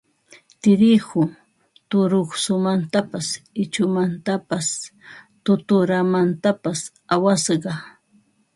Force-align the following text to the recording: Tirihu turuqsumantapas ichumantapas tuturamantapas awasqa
Tirihu 0.61 1.21
turuqsumantapas 1.93 3.27
ichumantapas 3.63 4.67
tuturamantapas 5.43 6.79
awasqa 7.13 7.73